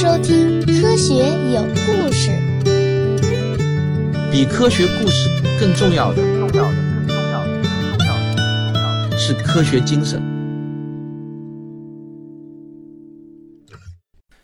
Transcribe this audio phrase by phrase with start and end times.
[0.00, 1.14] 收听《科学
[1.52, 2.30] 有故事》。
[4.30, 5.28] 比科学故事
[5.58, 8.36] 更重要的，重要的，更重要的，更重要的，
[8.72, 10.22] 重要的是科学精神。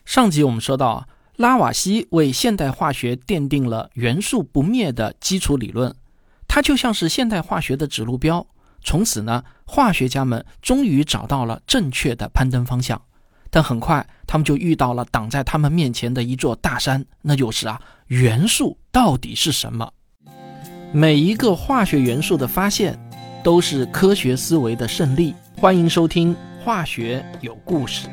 [0.05, 1.07] 上集我们说到，
[1.37, 5.95] 拉瓦锡为现代化学奠定了元素不灭的基础理论，
[6.49, 8.45] 它就像是现代化学的指路标。
[8.83, 13.01] 从此呢，化学家们终于找到了正确的攀登方向。
[13.55, 19.89] 但很快，他们就遇到了挡在他们面前的一座大山，那就是啊，元素到底是什么？
[20.93, 22.99] 每一个化学元素的发现，
[23.45, 25.33] 都是科学思维的胜利。
[25.57, 28.09] 欢迎收听《化学有故事》。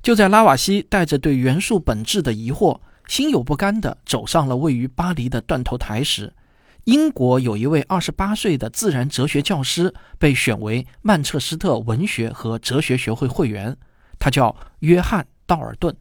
[0.00, 6.32] 就在拉瓦锡带着对元素本质的疑惑，心有不甘地走上了位于巴黎的断头台时，
[6.86, 13.76] 英国有一位二十八岁的自然哲学教师被选为曼彻斯特文学和哲学学会会员，
[14.20, 15.96] 他叫约翰·道尔顿。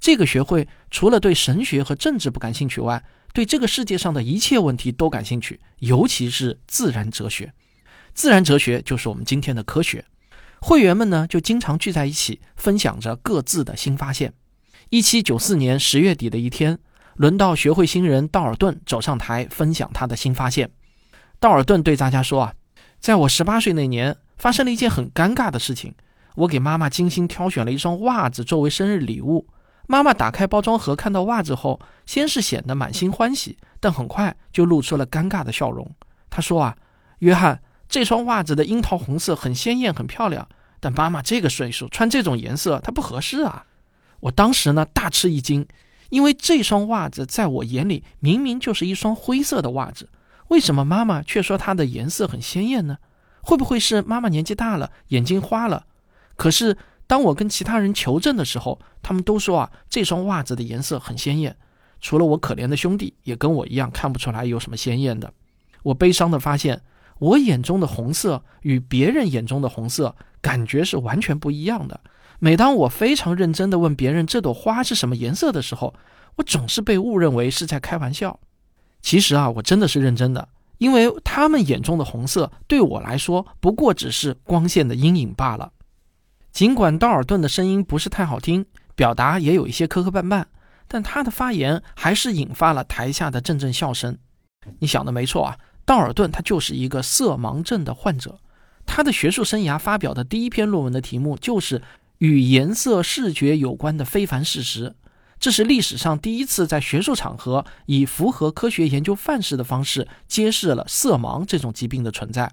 [0.00, 7.52] 这个学会除了对神学和政治不感兴趣外，对这个世界上的一切问题都感兴趣，尤其是自然哲学。
[8.12, 10.04] 自然哲学就是我们今天的科学。
[10.60, 14.34] 会员们呢，就经常聚在一起，分享着各自的新发现。
[14.90, 16.80] 一七九四年十月底的一天。
[17.18, 20.70] 轮到学会新人道尔顿走上台分享他的新发现。
[21.40, 22.54] 道尔顿对大家说：“啊，
[23.00, 25.92] 在我十八岁那年，发生了一件很尴尬的事情。
[26.36, 29.48] 我给妈妈精心挑选了一双袜子作为生日礼物。
[29.88, 35.90] 妈妈打开包装盒，看到袜子后，先是显得满心欢喜，但很快就露出了尴尬的笑容。
[36.30, 36.76] 她说：‘啊，
[37.18, 40.48] 约翰，这双袜子的樱桃红色很鲜艳，很漂亮。
[40.78, 43.64] 但妈妈这个岁数穿这种颜色，它不合适啊。’
[44.20, 45.66] 我当时呢，大吃一惊。”
[46.08, 50.08] 因为这双袜子在我眼里明明就是一双灰色的袜子，
[50.48, 52.98] 为什么妈妈却说它的颜色很鲜艳呢？
[53.42, 55.84] 会不会是妈妈年纪大了，眼睛花了？
[56.36, 61.56] 可是当我跟其他人求证的时候，他们都说啊，这双袜子的颜色很鲜艳。
[62.00, 65.32] 除了我可怜的兄弟，也跟我一样看不出来有什么鲜艳的。
[65.82, 66.82] 我悲伤地发现，
[67.18, 72.00] 我眼中的红色与别人眼中的红色感觉是完全不一样的。
[72.40, 75.92] 每当我非常认真地问别人这朵花是什么颜色的时候，
[76.36, 78.38] 我总是被误认为是在开玩笑。
[79.02, 85.72] 其实啊，我真的是认真的，因为他们眼中的红色对我来说不过只是光线的阴影罢了。
[86.52, 90.44] 尽管道尔顿的声音不是太好听，表达也有一些磕磕绊绊，
[90.86, 94.16] 但他的发言还是引发了台下的阵阵笑声。
[94.78, 98.38] 你想的没错啊，道尔顿他就是一个色盲症的患者。
[98.86, 101.82] 他的学术生涯发表的第一篇论文的题目就是。
[102.18, 104.94] 与颜色视觉有关的非凡事实，
[105.38, 112.52] 这是历史上第一次在学术场合以符合科学研究范式的方式揭示了色盲这种疾病的存在。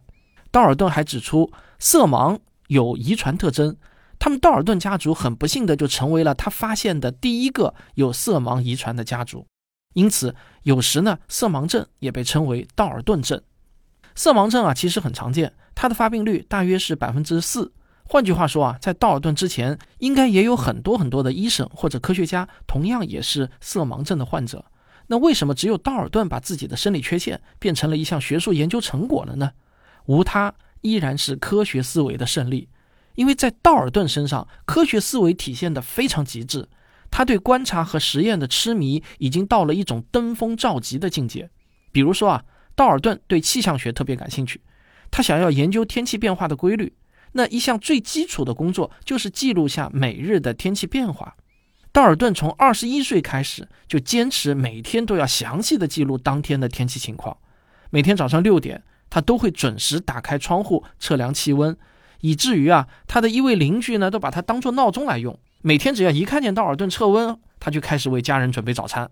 [0.51, 3.75] 道尔顿还指出，色盲有遗传特征，
[4.19, 9.45] 他们道尔顿家族很不幸的就成为了他发现的第一个有色盲遗传的家族。
[9.95, 13.41] 因此，有时呢，色盲症也被称为道尔顿症。
[14.13, 17.73] 色盲症啊，其实很常见，它的发病率大约是百分之四。
[18.07, 24.63] 换句话说啊，在道尔顿之前，应该也有很多很多的医生或者科学家，同样也是色盲症的患者。
[25.07, 29.51] 那为什么只有道尔顿把自己的生理缺陷变成了一项学术研究成果了呢？
[30.05, 32.69] 无他，依然是科学思维的胜利。
[33.15, 36.67] 因为在道尔顿身上，科学思维体现的非常极致。
[37.09, 41.49] 他对观察和实验的痴迷已经到了一种登峰造极的境界。
[41.91, 42.43] 比如说啊，
[42.75, 44.61] 道尔顿对气象学特别感兴趣，
[45.09, 46.93] 他想要研究天气变化的规律。
[47.37, 51.35] 那一项最基础的工作就是记录下每日的天气变化。
[51.91, 57.35] 道尔顿从二十一岁开始就坚持每天都要详细的记录当天的天气情况。
[57.89, 61.77] 每天早上六点，他都会准时打开窗户测量气温，
[62.21, 65.37] 以至于啊，他的一位邻居呢都把他当做闹钟来用。
[65.61, 69.11] 每天只要一看见道尔顿测温，他就开始为家人准备早餐。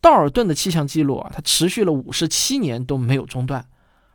[0.00, 3.66] 道尔顿的气象记录啊，他持续了五十七年都没有中断。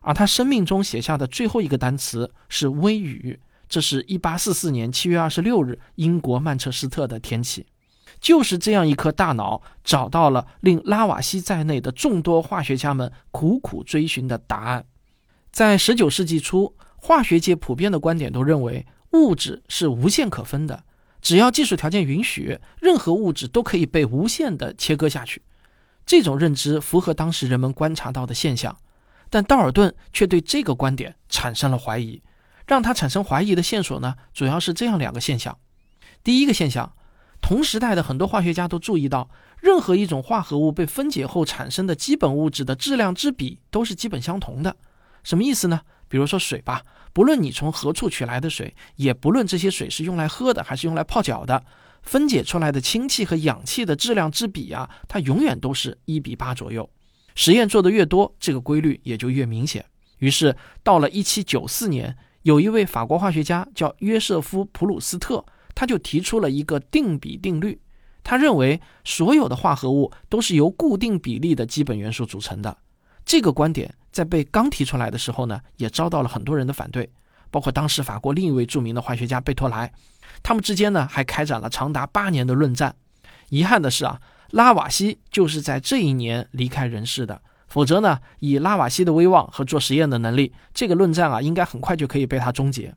[0.03, 7.65] 而他生命中写下的最后一个单词是微雨，这是一八四四年七月二十六日英国曼彻斯特的天气。
[8.21, 14.85] 就是这样一颗大脑，找到了令拉瓦锡在内的众多化学家们苦苦追寻的答案。
[15.51, 20.83] 在十九世纪初，化学界普遍的观点都认为物质是无限可分的，
[21.21, 25.41] 只要技术条件允许，任何物质都可以被无限的切割下去。
[26.05, 28.77] 这种认知符合当时人们观察到的现象。
[29.33, 32.21] 但道尔顿却对这个观点产生了怀疑，
[32.67, 35.57] 让他产生怀疑的线索呢，主要是这样两个现象。
[36.23, 36.93] 第一个现象，
[37.41, 44.75] 同时代的很多化学家都注意到，任何一种化合物被分解后产生的基本物质的质量之比都是基本相同的。
[45.23, 45.81] 什么意思呢？
[46.07, 51.63] 比如说水吧，不论你从何处取来的水，也不论这些水是用来喝的还是用来泡脚的，
[52.03, 56.87] 分解出来的氢气和氧气的质量之比啊，它永远都是一比八左右。
[57.35, 59.85] 实验做的越多，这个规律也就越明显。
[60.19, 65.43] 于是到了1794年，有一位法国化学家叫约瑟夫·普鲁斯特，
[65.75, 67.79] 他就提出了一个定比定律。
[68.23, 72.77] 他认为所有的化合物都是由固定比例的基本元素组成的。
[73.25, 77.09] 这个观点在被刚提出来的时候呢，也遭到了很多人的反对，
[77.51, 79.91] 包括当时法国另一位著名的化学家贝托莱。
[80.41, 82.95] 他们之间呢还开展了长达八年的论战。
[83.49, 84.21] 遗憾的是啊，
[84.53, 87.41] 拉瓦锡就是在这一年离开人世的。
[87.67, 92.95] 否则呢，以拉瓦锡的威望和做实验的能力，这个论战啊，应该很快就可以被他终结。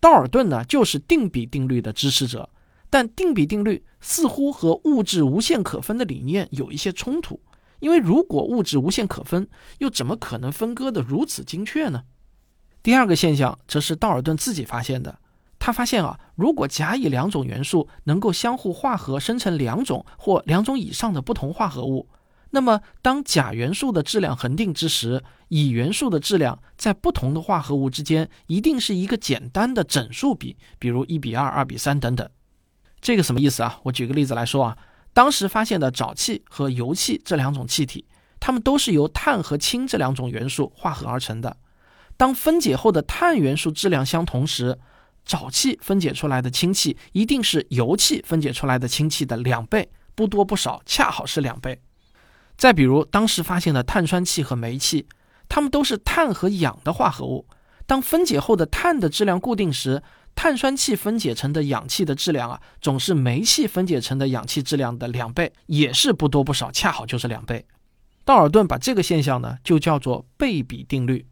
[0.00, 2.48] 道尔顿呢，就是定比定律的支持者。
[2.88, 7.38] 但定比定律似乎和物质无限可分的理念有一些冲突，
[7.80, 9.46] 因为如果物质无限可分，
[9.78, 12.04] 又怎么可能分割的如此精确呢？
[12.82, 15.18] 第二个现象则是道尔顿自己发现的，
[15.66, 22.08] 他发现啊，如果甲乙两种元素能够相互化合生成两种或两种以上的不同化合物，
[22.50, 32.30] 那么当甲元素的质量恒定之时，乙元素的质量在不同的化合物之间一定是一个简单的整数比，比如一比二、二比三等等。
[33.00, 33.80] 这个什么意思啊？
[33.82, 34.78] 我举个例子来说啊，
[35.12, 38.04] 当时发现的沼气和油气这两种气体，
[38.38, 41.56] 它们都是由碳和氢这两种元素化合而成的。
[42.16, 44.78] 当分解后的碳元素质量相同时，
[45.26, 51.80] 沼气分解出来的氢气一定是油气分解出来的氢气的两倍，不多不少，恰好是两倍。
[52.56, 55.06] 再比如，当时发现的碳酸气和煤气，
[55.48, 57.46] 它们都是碳和氧的化合物。
[57.86, 60.02] 当分解后的碳的质量固定时，
[60.34, 67.66] 碳酸气分解成的氧气的质量啊，总是煤气分解成的氧气质量的两倍，也是不多不少，恰好就是两倍。
[68.24, 71.26] 道尔顿把这个现象呢，就叫做倍比定律。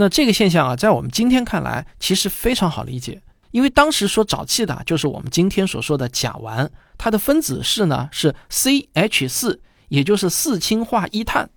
[0.00, 3.20] 那这个现象啊，在我们今天看来，其实非常好理解，
[3.50, 6.66] 因为当时说沼气的，就是我们今天所说的甲烷，
[6.96, 11.50] 它的分子式呢是 CH 四，也就是四氢化一碳，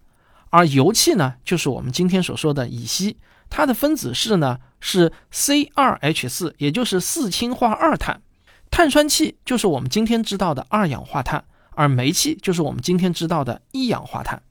[0.50, 3.16] 而油气呢，就是我们今天所说的乙烯。
[3.50, 8.22] 它的分子式呢是 C2H4，也就是四氢化二碳。
[8.70, 11.46] 碳酸气就是我们今天知道的二氧化碳，
[11.76, 14.44] 而煤气就是我们今天知道的一氧化碳。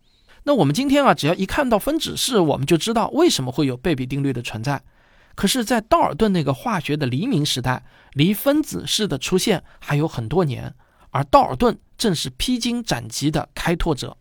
[0.44, 4.82] 那我们今天啊，只要一看到分子式，我们就知道为什么会有倍比定律的存在。
[5.34, 10.74] 可是，在道尔顿那个化学的黎明时代，离分子式的出现还有很多年，
[11.10, 14.16] 而道尔顿正是披荆斩棘的开拓者。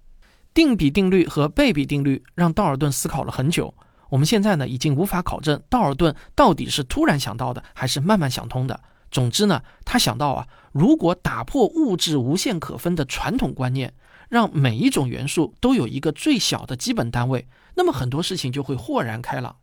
[0.54, 3.74] 定比定律和倍比定律让道尔顿思考了很久。
[4.10, 8.80] 我们现在呢，已经无法考证道尔顿到底是突然想到的，还是慢慢想通的。
[9.10, 13.94] 总之呢，他想到啊，如果打破物质无限可分的传统观念，
[14.32, 19.58] 让每一种元素都有一个最小的基本单位，那么很多事情就会豁然开朗。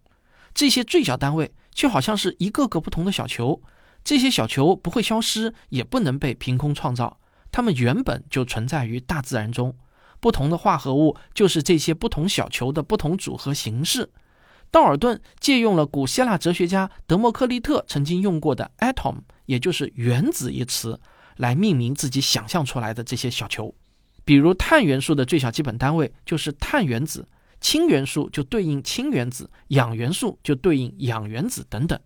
[0.52, 3.62] 这些最小单位就好像是一个个不同的小球，
[4.04, 7.18] 这些小球不会消失，也不能被凭空创造，
[7.50, 9.74] 它们原本就存在于大自然中。
[10.20, 14.10] 不同的化合物就是这些不同小球的不同组合形式。
[14.70, 21.00] 道尔顿借用了古希腊哲学家德谟克利特曾经用过的 atom，也就是原子一词，
[21.38, 23.74] 来命名自己想象出来的这些小球。
[24.28, 27.26] 比如碳元素的最小基本单位就是碳原子，
[27.62, 31.98] 氢元素就对应氢原子，氧元素就对应氧原子等等。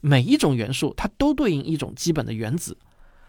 [0.00, 2.78] 每一种元素它都对应一种基本的原子，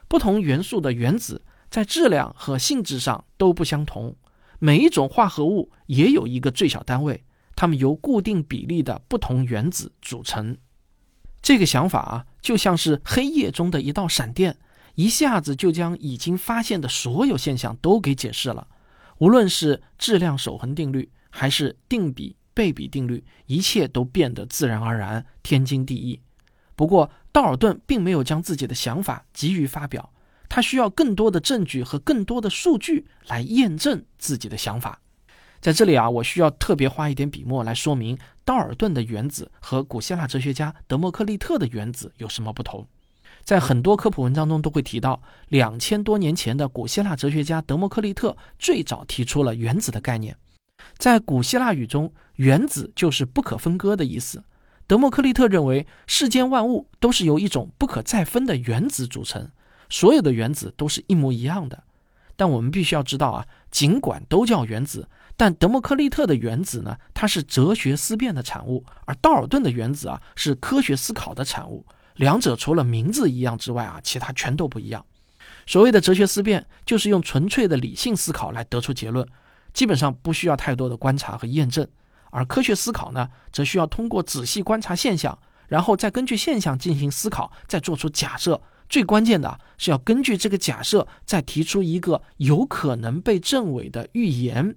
[0.08, 1.42] 不同元素的原子
[1.72, 4.16] 在质量和性质上都不相同。
[4.60, 7.24] 每一种化合物也有一个最小单位。
[7.56, 10.56] 它们由固定比例的不同原子组成，
[11.42, 14.58] 这个想法啊，就像是黑夜中的一道闪电，
[14.96, 18.68] 一下子就将已经发现的所有现象都给解释了。
[19.20, 26.22] 无论是质量守恒定律，还是定比倍比定律，一切都变得自然而然、天经地义。
[26.76, 30.12] 不过，道尔顿并没有将自己的想法急于发表，
[30.50, 35.00] 他需要更多的证据和更多的数据来验证自己的想法。
[35.62, 42.88] 在这里啊，我需要特别花一点笔墨来说明道尔顿的原子和古希腊哲学家德谟克利特的原子有什么不同。
[43.46, 50.36] 在很多科普文章中都会提到，两千多年前的古希腊哲学家德谟克利特最早提出了原子的概念。
[50.98, 54.44] 在古希腊语中，原子就是不可分割的意思。
[54.88, 59.52] 德谟克利特认为，世间万物都是由一种不可再分的原子组成，
[59.90, 61.84] 所有的原子都是一模一样的。
[62.36, 65.08] 但我们必须要知道啊，尽管都叫原子。
[65.38, 71.86] 但德谟克利特的原子呢，它是哲学思辨的产物，而道尔顿的原子啊是科学思考的产物。
[72.16, 75.06] 两者除了名字一样之外啊，其他全都不一样。
[75.68, 79.28] 所谓的哲学思辨，就是用纯粹的理性思考来得出结论，
[79.74, 81.88] 基本上不需要太多的观察和验证。
[82.32, 88.62] 而科学思考呢，则需要通过仔细观察现象，然后再根据现象进行思考，再做出假设。
[88.88, 94.76] 最关键的是要根据这个假设，再提出一个有可能被证伪的预言。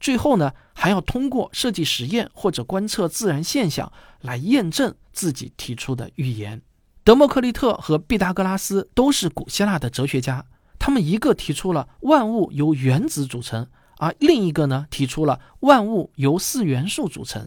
[0.00, 6.60] 最后呢，还要通过设计实验或者观测自然现象来验证自己提出的预言。
[7.04, 10.46] 德谟克利特和毕达哥拉斯都是古希腊的哲学家，
[10.78, 13.68] 他们一个提出了万物由原子组成，
[13.98, 17.46] 而另一个呢提出了万物由四元素组成。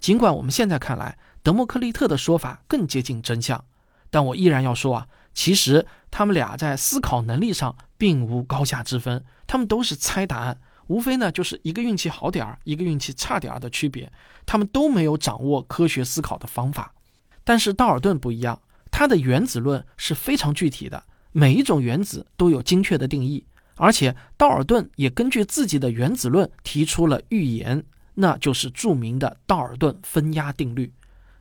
[0.00, 3.62] 尽管我们现在看来，德谟克利特的说法更接近真相，
[4.08, 5.06] 但我依然要说啊。
[5.34, 14.10] 其实他们俩在思考能力上并无高下之分，他们都是猜答案，无非呢就是一个运气好点儿，一个运气差点儿的区别。
[14.46, 16.94] 他们都没有掌握科学思考的方法，
[17.42, 18.60] 但是道尔顿不一样，
[18.96, 27.84] 他的原子论是非常具体的，每一种原子都有精确的定义，而且道尔顿也根据自己的原子论提出了预言，
[28.14, 30.92] 那就是著名的道尔顿分压定律。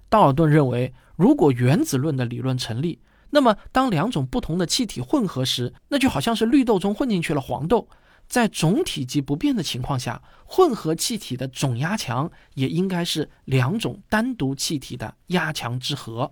[0.10, 7.88] 道尔顿认为，如果原子论的理论成立，那么，当两种不同的气体混合时，那就好像是绿豆中混进去了黄豆。
[8.27, 16.31] 在总体积不变的情况下，混合气体的总压强也应该是两种单独气体的压强之和。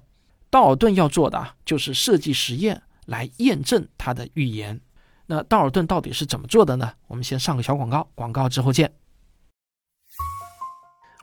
[0.51, 4.81] 道尔顿要做的就是设计实验来验证他的预言。
[5.25, 6.91] 那道尔顿到底是怎么做的呢？
[7.08, 8.91] 我们先上个小广告，广告之后见。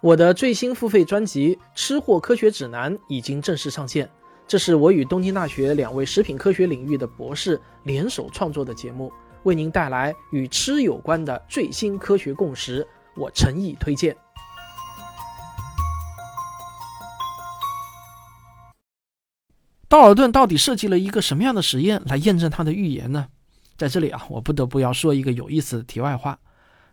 [0.01, 4.09] 我的最新付费专辑《吃货科学指南》已经正式上线。
[4.47, 14.17] 这是我与东京大学两位食品科学领域的博士联手创作的节目，为您带来与吃有关的最新科学共识，我诚意推荐。
[19.89, 23.29] 道尔顿到底设计了一个什么样的实验来验证他的预言呢？
[23.79, 26.39] 在这里啊，我不得不要说一个有意思的题外话。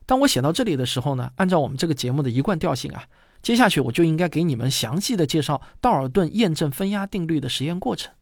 [0.05, 3.03] 当我写到这里的时候呢，按照我们这个节目的一贯调性啊。
[3.41, 8.13] 接下去我就应该给你们详细的介绍道尔顿验证分压定律的实验过程。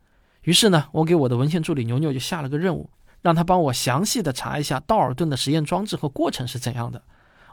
[0.42, 2.89] 于是呢，我给我的文献助理牛牛就下了个任务，
[3.22, 7.01] 让他帮我详细的查一下道尔顿的实验装置和过程是怎样的。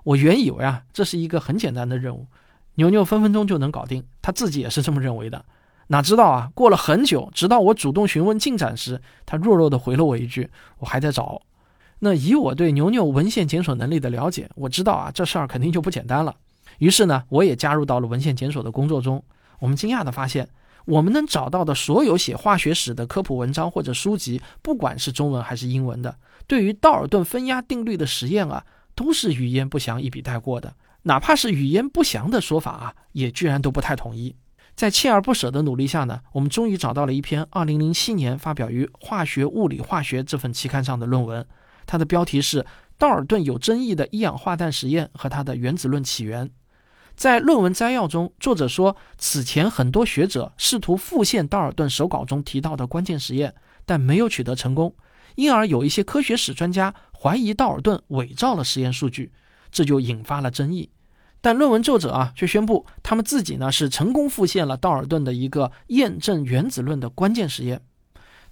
[0.04, 2.26] 我原以为啊，这是一个很简单的任务，
[2.76, 5.44] 牛牛分分钟就能搞定，他自己也是这么认为的。
[5.92, 11.42] 哪知道啊，过了很久，直到我主动询问进展时，他弱弱的回了我一句：“我还在找。”
[11.98, 16.36] 那以我对牛牛文献检索能力的了解，我知道啊，这事儿肯定就不简单了。
[16.78, 19.20] 于是呢，我也加入到了文献检索的工作中。
[19.58, 20.48] 我们惊讶地发现，
[20.84, 26.14] 我们能找到的所有写化学史的科普文章或者书籍，不管是中文还是英文的，
[26.46, 30.72] 对于道尔顿分压定律的实验啊，都是语焉不详，一笔带过的。
[31.02, 34.36] 哪怕是语焉不详的说法啊，也居然都不太统一。
[34.80, 41.46] 在锲而不舍的努力下呢，我们终于找到了一篇2007年发表于《化学物理化学》这份期刊上的论文，
[41.84, 42.62] 它的标题是
[42.96, 46.46] 《道尔顿有争议的一氧化氮实验和它的原子论起源》。
[47.14, 54.94] 在论文摘要中，作者说，此前很多学者试图复现道尔顿手稿中提到的关键实验，但没有取得成功，
[55.34, 59.30] 因而有一些科学史专家怀疑道尔顿伪造了实验数据，
[59.70, 60.88] 这就引发了争议。
[61.40, 67.80] 但论文作者啊，却宣布他们自己呢是成功复现了道尔顿的一个验证原子论的关键实验。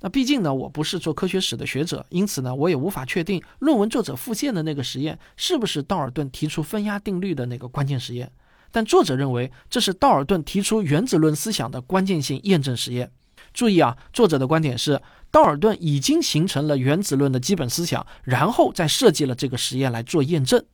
[0.00, 8.30] 那毕竟呢，我不是做科学史的学者，因此呢，我也无法确定论文作者复现的那个实验是不是道尔顿提出分压定律的那个关键实验。
[8.71, 13.11] 但作者认为这是道尔顿提出原子论思想的关键性验证实验。
[13.52, 20.64] 注意啊，作者的观点是道尔顿已经形成了原子论的基本思想，然后再设计了这个实验来做验证。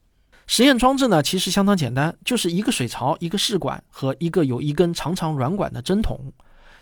[0.47, 6.33] 实验装置呢，其实相当简单，就是一个水槽、一个试管和一个有一根长长软管的针筒。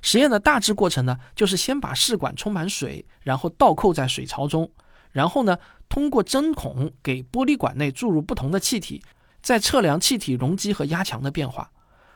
[0.01, 4.69] 实验的大致过程呢，就是先把试管充满水，然后倒扣在水槽中，
[5.13, 5.57] 然后呢，
[5.89, 9.03] 通过针孔给玻璃管内注入不同的气体。
[9.41, 11.71] 在测量气体容积和压强的变化，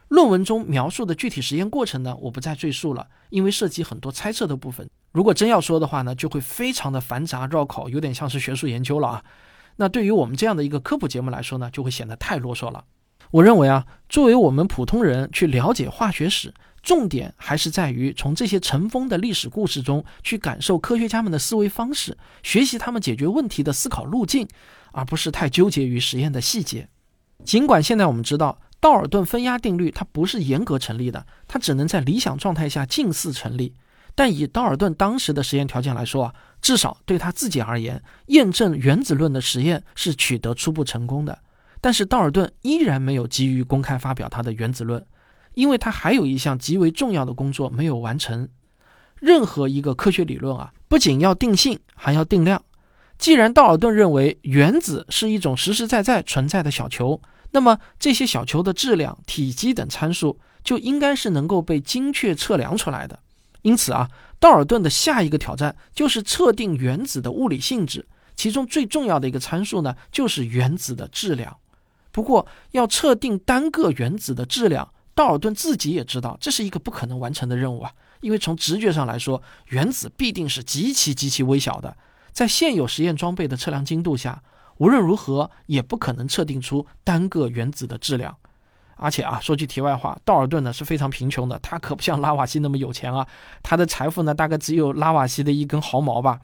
[0.09, 4.89] 论文中描述的具体实验过程呢，我不再赘述了，因为涉及很多猜测的部分。
[5.11, 9.25] 如果真要说的话呢，就会非常的繁杂绕口，有点像是学术研究了啊。
[9.77, 12.85] 那对于我们这样的一个科普节目来说呢，就会显得太啰嗦了。
[13.31, 24.47] 我认为啊，作为我们普通人去了解化学史，重点还是在于从这些尘封的历史故事中去感受科学家们的思维方式，学习他们解决问题的思考路径，
[24.93, 26.89] 而不是太纠结于实验的细节。
[27.45, 33.75] 尽管现在我们知道道尔顿分压定律它不是严格成立的，它只能在理想状态下近似成立，
[34.17, 41.39] 但以道尔顿当时的实验条件来说啊，至少对他自己而言，验证原子论的实验是取得初步成功的。
[41.83, 45.07] 但是道尔顿依然没有急于公开发表他的原子论，
[45.53, 48.49] 因为他还有一项极为重要的工作没有完成。
[49.21, 52.63] 任何一个科学理论啊，不仅要定性，还要定量。
[53.19, 57.21] 既然道尔顿认为原子是一种实实在在存在的小球，
[57.51, 63.19] 那么这些小球的质量、体积等参数就应该是能够被精确测量出来的。
[63.67, 64.09] 因此啊，
[64.39, 68.07] 道尔顿的下一个挑战就是测定原子的物理性质，
[68.37, 71.57] 其中最重要的一个参数呢，就是原子的质量。
[72.13, 81.97] 不过，要测定单个原子的质量，道尔顿自己也知道这是一个不可能完成的任务啊，因为从直觉上来说，原子必定是极其极其微小的，
[82.31, 84.41] 在现有实验装备的测量精度下。
[84.77, 88.37] 无论如何也不可能测定出单个原子的质量，
[88.97, 93.27] 而且啊，说句题外话，道尔顿呢是非常贫穷的，他可不像拉瓦锡那么有钱啊，
[93.63, 96.41] 他的财富呢大概只有拉瓦锡的一根毫毛吧。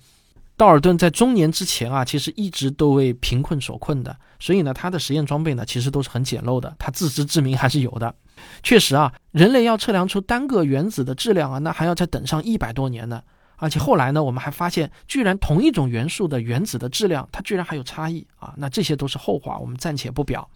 [0.56, 8.14] 道尔顿在中年之前啊，其实一直都为贫困所困的，所以呢，他的实验装备呢其实都是很简陋的，他自知之明还是有的。
[8.62, 13.22] 确实啊，人类要测量出单个原子的质量啊，那还要再等上一百多年呢。
[13.56, 18.52] 而且后来呢，我们还发现，居然同一种元素的原子的质量，它居然还有差异啊！
[18.56, 20.48] 那这些都是后话，我们暂且不表。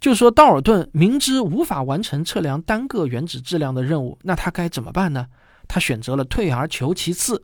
[0.00, 5.28] 就说道尔顿明知无法完成测量单个原子质量的任务，那他该怎么办呢？
[5.66, 7.42] 他选择了退而求其次，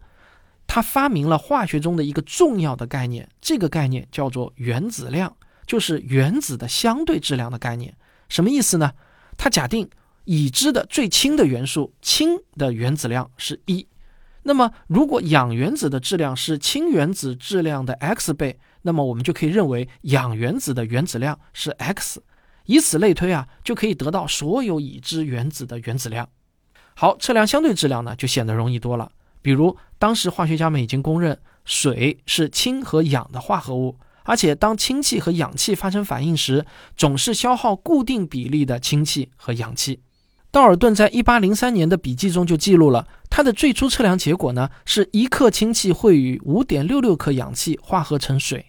[0.66, 5.35] 他发明了化学中的一个重要的概念，这个概念叫做原子量，
[5.66, 7.97] 就是原子的相对质量的概念。
[8.28, 8.92] 什么意思呢？
[9.38, 9.88] 他假定
[10.25, 13.87] 已知的最轻的元素氢的原子量是一。
[14.42, 22.23] 那么，如果氧原子的质量是氢原子质量的 x 倍，那么我们就可以认为氧原子的原子量是 x，
[22.71, 26.29] 以此类推啊，就可以得到所有已知原子的原子量。
[26.95, 29.11] 好，测量相对质量呢，就显得容易多了。
[29.43, 36.65] 比如，当时化学家们已经公认水是氢和氧的化合物，而且当氢气和氧气发生反应时，
[36.97, 40.00] 总是消耗固定比例的氢气和氧气。
[40.53, 48.67] 道尔顿在一八零三年的笔记中就记录了他的最初测量结果呢，是一克氢气会与五点六六克氧气化合成水。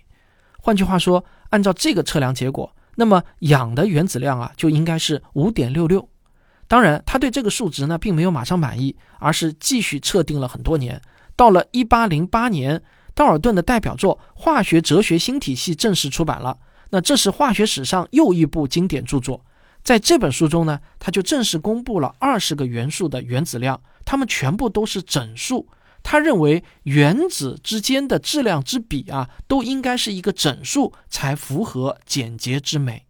[0.59, 6.07] 换句话说，按照这个测量结果，那么氧的原子量啊就应该是五点六六。
[6.67, 11.01] 当然，他对这个数值呢并没有马上满意，而是继续测定了很多年。
[11.35, 12.81] 到了一八零八年，
[13.13, 16.57] 道尔顿的代表作《化学哲学新体系》正式出版了。
[16.91, 19.43] 那这是化学史上又一部经典著作。
[19.83, 25.67] 在这本书中呢，他就正式公布了二十个元素的原子量，它们全部都是整数。
[26.03, 33.05] 他认为原子之间的质量之比啊，都应该是一个整数，才符合简洁之美。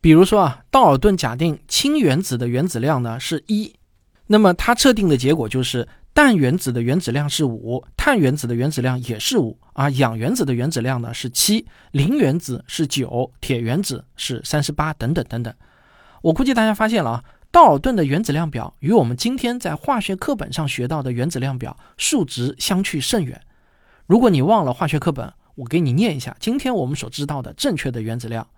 [0.00, 3.74] 比如说啊，道尔顿假定氢原子的原子量呢是一，
[4.26, 15.54] 那么他测定的结果就是氮原子的原子量是五，碳原子的原子量也是五，而氧原子的原子量呢是七，磷原子是九，铁原子是三十八，等等等等。
[16.20, 23.38] 我估计大家发现了啊，道尔顿的原子量表与我们今天在化学课本上学到的原子量表数值相去甚远。
[24.06, 28.48] 如果你忘了化学课本，我给你念一下今天我们所知道的正确的原子量。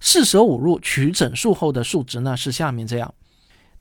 [0.00, 3.14] 四舍五入取整数后的数值呢是下面这样：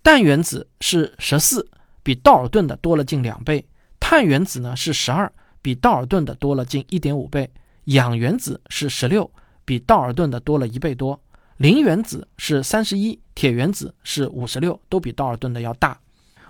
[0.02, 1.70] 氮原子是十四，
[2.02, 3.66] 比道尔顿的多了近两倍；
[4.00, 5.30] 碳原子呢是十二，
[5.62, 7.50] 比道尔顿的多了近一点五倍；
[7.86, 9.30] 氧原子是十六，
[9.66, 11.20] 比道尔顿的多了一倍多。
[11.58, 16.00] 磷原子是三十一，铁原子是五十六，都比道尔顿的要大。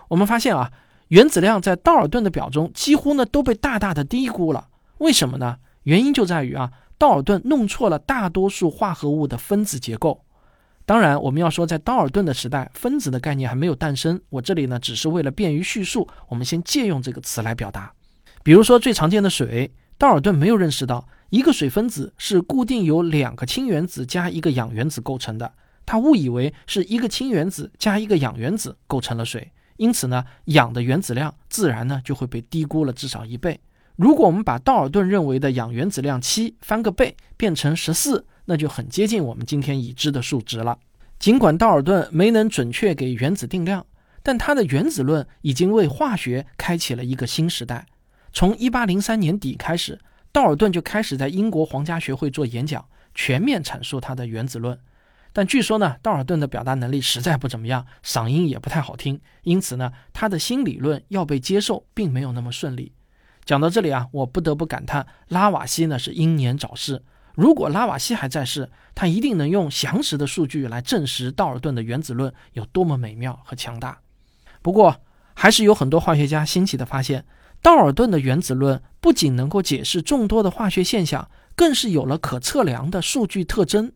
[0.10, 0.70] 我们发现啊，
[1.08, 4.68] 原子量在道尔顿的表中几乎呢都被大大的低估了。
[4.98, 5.56] 为什么呢？
[5.84, 10.22] 原因就在于啊，道尔顿弄错了大多数化合物的分子结构。
[10.86, 14.20] 当然，我们要说在道尔顿的时代，分子的概念还没有诞生。
[14.28, 17.90] 我这里呢只是为了便于叙述，我们先借用这个词来表达。
[18.44, 21.08] 比如说最常见的水，道尔顿没有认识到。
[21.30, 25.54] 一个水分子是固定由两个氢原子加一个氧原子构成的，
[25.86, 33.60] 他误以为是一个氢原子加一个氧原子构成了水，因此呢，氧的原子量自然呢就会被低估了至少一倍。
[33.96, 40.78] 如果我们把道尔顿认为的氧原子量七翻个倍变成十四，那就很接近我们今天已知的数值了。
[41.20, 43.86] 尽管道尔顿没能准确给原子定量，
[44.24, 47.86] 但他的原子论已经为化学开启了一个新时代。
[48.34, 50.00] 从一八零三年底开始。
[50.34, 54.80] 道尔顿就开始在英国皇家学会做演讲，全面阐述他的原子论。
[55.34, 62.94] 但据说呢，道尔顿的表达能力实在不怎么样，嗓音也不太好听，因此呢，他的新理论要被接受，并没有那么顺利。
[63.46, 67.02] 讲到这里啊，我不得不感叹，拉瓦锡呢是英年早逝。
[67.34, 74.00] 如果拉瓦锡还在世，他一定能用详实的数据来证实道尔顿的原子论有多么美妙和强大。
[74.62, 75.02] 不过，
[75.34, 77.26] 还是有很多化学家新奇的发现。
[77.62, 83.92] 道尔顿的原子论不仅能够解释众多的化学现象，更是有了可测量的数据特征。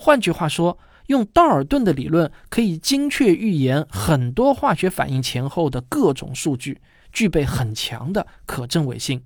[0.00, 6.80] 换句话说，用道尔顿的理论可以精确预言很多化学反应前后的各种数据，
[7.12, 9.20] 具备很强的可证伪性。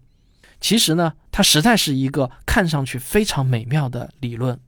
[0.62, 4.58] 其实呢，它实在是一个看上去非常美妙的理论。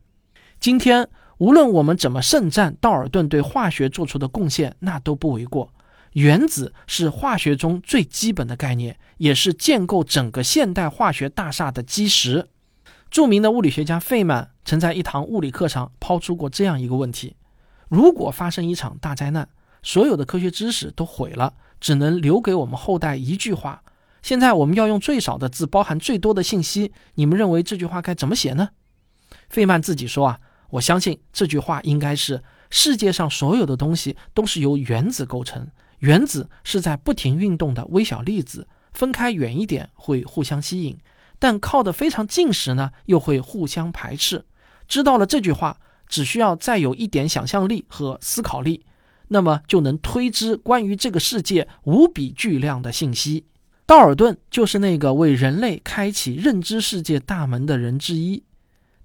[0.60, 5.72] 今天无论我们怎么盛赞道尔顿对化学做出的贡献，那都不为过。
[6.12, 12.48] 原子是化学中最基本的概念，也是建构整个现代化学大厦的基石。
[13.14, 17.36] 著名的物理学家费曼曾在一堂物理课上抛出过这样一个问题：
[17.88, 19.48] 如果发生一场大灾难，
[19.84, 23.84] 所有的科学知识都毁了，只能留给我们后代一句话。
[24.20, 28.70] 现在我们要用最少的字包含最多的信息，你们认为这句话该怎么写呢？
[29.48, 35.68] 费曼自己说啊，我相信这句话应该是：世界上所有的东西都是由原子构成。
[36.00, 40.98] 原子是在不停运动的微小粒子，分开远一点会互相吸引，
[41.44, 44.46] 但靠得非常近时呢，又会互相排斥。
[44.88, 45.78] 知道了这句话，
[46.08, 48.86] 只需要再有一点想象力和思考力，
[49.28, 53.44] 那么就能推知关于这个世界无比巨量的信息。
[53.84, 58.42] 道尔顿就是那个为人类开启认知世界大门的人之一。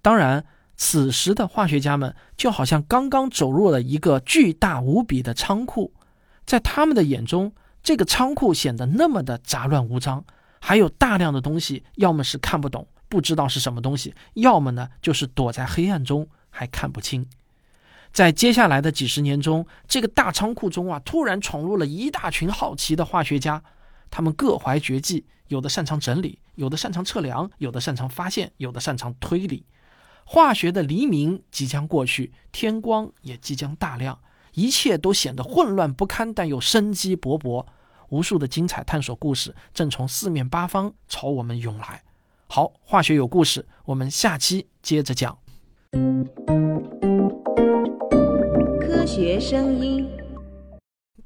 [0.02, 0.45] 当然，
[0.78, 5.91] 此时的化学家们就好像刚刚走入了一个巨大无比的仓库。
[6.45, 7.52] 在他们的眼中，
[7.84, 10.23] 这个仓库显得那么的杂乱无章，
[10.59, 17.25] 还有大量的东西，要么是看不懂，不知道是什么东西，要么呢就是躲在黑暗中还看不清。
[18.11, 23.63] 在接下来的几十年中，这个大仓库中啊，突然闯入了一大群好奇的化学家，
[24.09, 29.63] 他们各怀绝技，有的擅长整理，有的擅长测量，有的擅长发现，有的擅长推理。
[30.25, 34.19] 化学的黎明即将过去，天光也即将大亮。
[34.53, 37.65] 一切都显得混乱不堪，但又生机勃勃。
[38.09, 42.01] 无数的精彩探索故事正从四面八方朝我们涌来。
[42.47, 45.37] 好，化学有故事，我们下期接着讲。
[48.81, 50.07] 科学声音，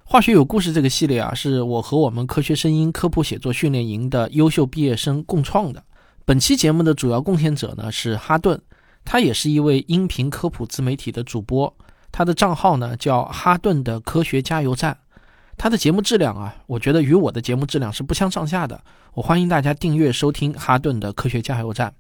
[0.04, 5.84] 化学有故事这个系列啊，是我和我们科学声音科普写作训练营的优秀毕业生共创的。
[6.26, 8.62] 本期节目的主要贡献者呢是哈顿，
[9.04, 11.76] 他也是一位音频科普自媒体的主播。
[12.12, 14.98] 他的账号呢叫哈顿的科学加油站，
[15.58, 18.84] 他的节目质量啊，我觉得与我的节目质量是不相上下的。
[19.14, 21.94] 我欢迎大家订阅收听哈顿的科学加油站。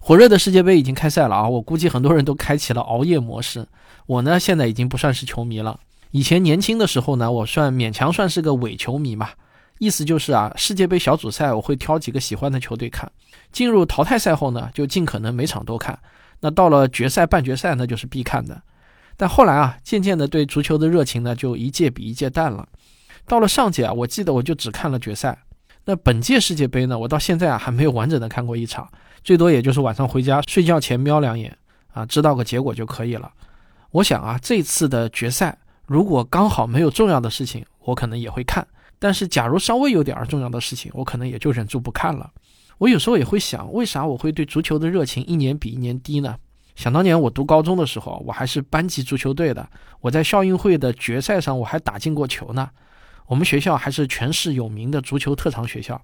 [0.00, 3.66] 火热的世界杯已经开赛了啊，我估计很多人都开启了熬夜模式。
[4.06, 9.30] 我呢现在已经不算是球迷了，以前年轻的时候呢，我算勉强算是个伪球迷嘛，
[9.78, 13.10] 意思就是啊，世界杯小组赛我会挑几个喜欢的球队看，
[13.52, 15.98] 进入淘汰赛后呢，就尽可能每场都看。
[16.40, 18.60] 那到了决赛、半决赛，那就是必看的。
[19.16, 22.68] 但后来啊，渐渐的对足球的热情呢，就一届比一届淡了。
[23.26, 25.38] 到了上届啊，我记得我就只看了决赛。
[25.84, 28.88] 那本届世界杯呢，我到现在啊还没有完整的看过一场，
[29.22, 31.56] 最多也就是晚上回家睡觉前瞄两眼
[31.92, 33.30] 啊，知道个结果就可以了。
[33.90, 38.66] 我想啊，这次的决赛如果刚好没有重要的事情，我可能也会看。
[38.98, 42.30] 但是假如稍微有点重要的事情，我可能也就忍住不看了。
[42.78, 46.36] 我有时候也会想，为啥我会对足球的热情一年比一年低呢？
[46.74, 49.66] 想当年我读高中的时候，我还是班级足球队的。
[50.00, 52.68] 我在校运会的决赛上，我还打进过球呢。
[53.26, 56.00] 我们学校还是全市有名的足球特长学校。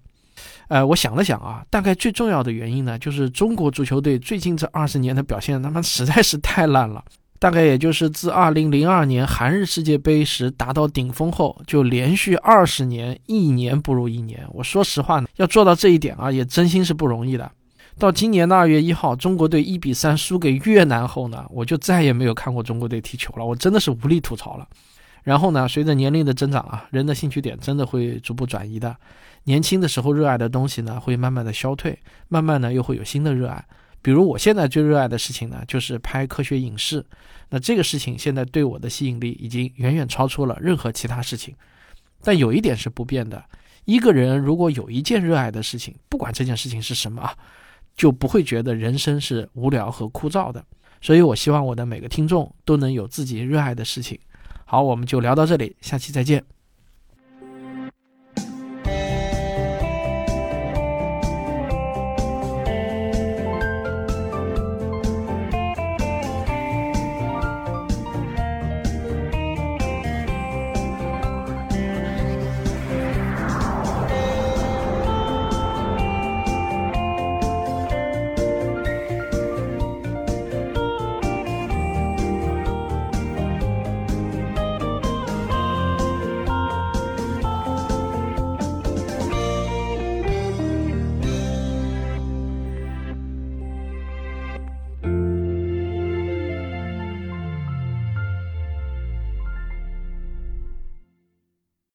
[0.69, 7.05] 呃，我想了想啊，大概最重要的原因呢，就是中国足球队最近这二十年的表现，他妈实在是太烂了。
[7.39, 14.47] 大概也就是自二零零二年韩日世界杯时达到顶峰后，就连续二十年一年不如一年。
[14.53, 17.51] 我说实话呢，要做到这一点啊，也真心是不容易的。
[18.01, 23.45] 到今年的二月一号，中国队一比三输给越南后呢，我就再也没有看过中国队踢球了。
[23.45, 24.67] 我真的是无力吐槽了。
[25.23, 28.97] 然后呢，随着年龄的增长啊，人的兴趣点真的会逐步转移的。
[29.45, 31.97] 年轻的时候热爱的东西呢，会慢慢的消退，
[32.29, 33.63] 慢慢呢又会有新的热爱。
[34.01, 37.05] 比如我现在最热爱的事情呢，就是拍科学影视。
[37.51, 41.55] 那这个事情现在对我的吸引力已经远远超出了任何其他事情。
[42.23, 43.45] 但有一点是不变的：
[43.85, 47.35] 一个人如果有一件热爱的事情，不管这件事情是什么啊。
[48.01, 50.65] 就不会觉得人生是无聊和枯燥的，
[51.03, 54.19] 所以我希望我的每个听众都能有自己热爱的事情。
[54.65, 56.43] 好，我们就聊到这里，下期再见。